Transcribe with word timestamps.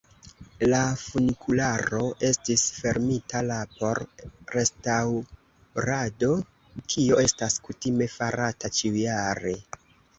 La 0.69 0.77
funikularo 1.01 1.99
estis 2.29 2.63
fermita 2.79 3.43
la 3.51 3.59
por 3.75 4.03
restaŭrado, 4.57 6.35
kio 6.95 7.25
estas 7.29 7.63
kutime 7.69 8.13
farata 8.19 8.77
ĉiujare. 8.83 9.59